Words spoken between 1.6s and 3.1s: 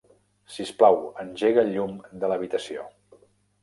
el llum de l'habitació.